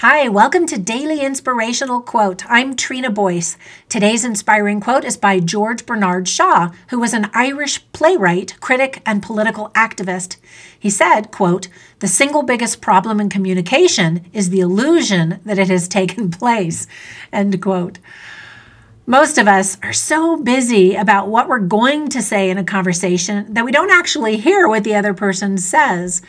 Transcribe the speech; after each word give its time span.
Hi, 0.00 0.28
welcome 0.28 0.66
to 0.66 0.76
Daily 0.76 1.22
Inspirational 1.22 2.02
Quote. 2.02 2.44
I'm 2.50 2.76
Trina 2.76 3.10
Boyce. 3.10 3.56
Today's 3.88 4.26
inspiring 4.26 4.78
quote 4.78 5.06
is 5.06 5.16
by 5.16 5.40
George 5.40 5.86
Bernard 5.86 6.28
Shaw, 6.28 6.70
who 6.90 7.00
was 7.00 7.14
an 7.14 7.30
Irish 7.32 7.80
playwright, 7.92 8.60
critic, 8.60 9.00
and 9.06 9.22
political 9.22 9.70
activist. 9.70 10.36
He 10.78 10.90
said, 10.90 11.30
quote, 11.30 11.68
"The 12.00 12.08
single 12.08 12.42
biggest 12.42 12.82
problem 12.82 13.20
in 13.20 13.30
communication 13.30 14.26
is 14.34 14.50
the 14.50 14.60
illusion 14.60 15.40
that 15.46 15.58
it 15.58 15.68
has 15.68 15.88
taken 15.98 16.30
place." 16.30 16.86
End 17.32 17.62
quote. 17.62 17.98
Most 19.06 19.38
of 19.38 19.48
us 19.48 19.78
are 19.82 19.94
so 19.94 20.36
busy 20.36 20.94
about 20.94 21.28
what 21.28 21.48
we're 21.48 21.58
going 21.58 22.10
to 22.10 22.20
say 22.20 22.50
in 22.50 22.58
a 22.58 22.64
conversation 22.64 23.54
that 23.54 23.64
we 23.64 23.72
don't 23.72 23.90
actually 23.90 24.36
hear 24.36 24.68
what 24.68 24.84
the 24.84 24.94
other 24.94 25.14
person 25.14 25.56
says. 25.56 26.20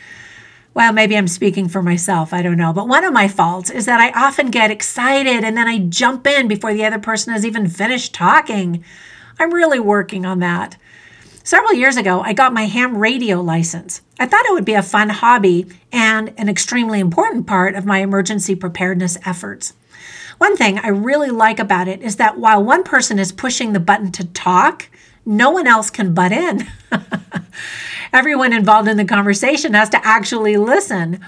Well, 0.78 0.94
maybe 0.94 1.18
I'm 1.18 1.28
speaking 1.28 1.68
for 1.70 1.82
myself. 1.82 2.32
I 2.32 2.44
don't 2.44 2.56
know. 2.56 2.72
But 2.72 2.88
one 2.88 3.04
of 3.04 3.12
my 3.12 3.28
faults 3.28 3.72
is 3.72 3.88
that 3.88 4.00
I 4.00 4.12
often 4.12 4.52
get 4.52 4.70
excited 4.70 5.44
and 5.44 5.58
then 5.58 5.68
I 5.68 5.80
jump 5.80 6.28
in 6.28 6.48
before 6.48 6.72
the 6.72 6.86
other 6.86 7.00
person 7.00 7.34
has 7.34 7.44
even 7.44 7.68
finished 7.68 8.14
talking. 8.14 8.86
I'm 9.40 9.52
really 9.52 9.80
working 9.80 10.24
on 10.24 10.38
that. 10.42 10.78
Several 11.44 11.74
years 11.74 11.98
ago, 11.98 12.22
I 12.22 12.34
got 12.34 12.54
my 12.54 12.66
ham 12.66 13.00
radio 13.00 13.42
license. 13.42 14.04
I 14.20 14.28
thought 14.28 14.46
it 14.46 14.54
would 14.54 14.66
be 14.66 14.76
a 14.76 14.84
fun 14.84 15.10
hobby 15.10 15.66
and 15.92 16.32
an 16.38 16.48
extremely 16.48 17.00
important 17.00 17.48
part 17.48 17.74
of 17.74 17.88
my 17.88 18.02
emergency 18.02 18.54
preparedness 18.54 19.18
efforts. 19.26 19.74
One 20.38 20.56
thing 20.56 20.78
I 20.78 20.90
really 20.90 21.32
like 21.32 21.58
about 21.58 21.88
it 21.88 22.04
is 22.04 22.18
that 22.18 22.38
while 22.38 22.64
one 22.64 22.84
person 22.84 23.18
is 23.18 23.32
pushing 23.32 23.74
the 23.74 23.80
button 23.80 24.12
to 24.12 24.26
talk, 24.26 24.90
no 25.26 25.50
one 25.50 25.66
else 25.66 25.90
can 25.90 26.14
butt 26.14 26.32
in. 26.32 26.68
Everyone 28.18 28.52
involved 28.52 28.88
in 28.88 28.98
the 28.98 29.06
conversation 29.06 29.76
has 29.76 29.90
to 29.90 30.04
actually 30.04 30.58
listen. 30.58 31.20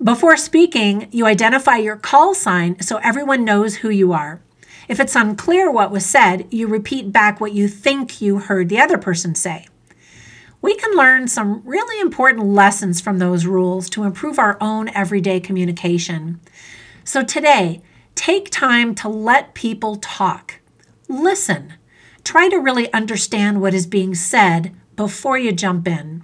Before 0.00 0.36
speaking, 0.36 1.08
you 1.10 1.26
identify 1.26 1.74
your 1.78 1.96
call 1.96 2.34
sign 2.36 2.80
so 2.80 2.98
everyone 2.98 3.44
knows 3.44 3.74
who 3.74 3.90
you 3.90 4.12
are. 4.12 4.40
If 4.86 5.00
it's 5.00 5.16
unclear 5.16 5.68
what 5.68 5.90
was 5.90 6.06
said, 6.06 6.46
you 6.54 6.68
repeat 6.68 7.10
back 7.10 7.40
what 7.40 7.52
you 7.52 7.66
think 7.66 8.20
you 8.20 8.38
heard 8.38 8.68
the 8.68 8.78
other 8.78 8.96
person 8.96 9.34
say. 9.34 9.66
We 10.62 10.76
can 10.76 10.96
learn 10.96 11.26
some 11.26 11.62
really 11.64 12.00
important 12.00 12.46
lessons 12.46 13.00
from 13.00 13.18
those 13.18 13.44
rules 13.44 13.90
to 13.90 14.04
improve 14.04 14.38
our 14.38 14.56
own 14.60 14.88
everyday 14.90 15.40
communication. 15.40 16.38
So 17.02 17.24
today, 17.24 17.82
take 18.14 18.50
time 18.52 18.94
to 18.94 19.08
let 19.08 19.54
people 19.54 19.96
talk. 19.96 20.60
Listen. 21.08 21.72
Try 22.22 22.48
to 22.50 22.58
really 22.58 22.92
understand 22.92 23.60
what 23.60 23.74
is 23.74 23.88
being 23.88 24.14
said 24.14 24.76
before 24.94 25.38
you 25.38 25.50
jump 25.50 25.88
in. 25.88 26.22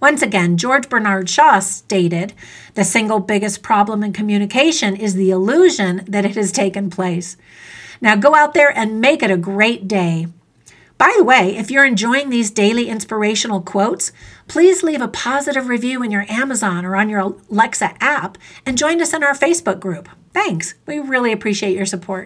Once 0.00 0.22
again, 0.22 0.56
George 0.56 0.88
Bernard 0.88 1.28
Shaw 1.28 1.58
stated 1.58 2.32
the 2.74 2.84
single 2.84 3.18
biggest 3.18 3.62
problem 3.62 4.04
in 4.04 4.12
communication 4.12 4.94
is 4.94 5.14
the 5.14 5.30
illusion 5.30 6.04
that 6.06 6.24
it 6.24 6.36
has 6.36 6.52
taken 6.52 6.88
place. 6.88 7.36
Now 8.00 8.14
go 8.14 8.34
out 8.34 8.54
there 8.54 8.76
and 8.76 9.00
make 9.00 9.22
it 9.22 9.30
a 9.30 9.36
great 9.36 9.88
day. 9.88 10.28
By 10.98 11.14
the 11.16 11.24
way, 11.24 11.56
if 11.56 11.70
you're 11.70 11.86
enjoying 11.86 12.30
these 12.30 12.50
daily 12.50 12.88
inspirational 12.88 13.60
quotes, 13.60 14.10
please 14.48 14.82
leave 14.82 15.00
a 15.00 15.08
positive 15.08 15.68
review 15.68 16.02
in 16.02 16.10
your 16.10 16.26
Amazon 16.28 16.84
or 16.84 16.96
on 16.96 17.08
your 17.08 17.34
Alexa 17.50 17.94
app 18.00 18.36
and 18.66 18.76
join 18.76 19.00
us 19.00 19.14
in 19.14 19.22
our 19.22 19.34
Facebook 19.34 19.78
group. 19.78 20.08
Thanks. 20.32 20.74
We 20.86 20.98
really 20.98 21.32
appreciate 21.32 21.76
your 21.76 21.86
support. 21.86 22.16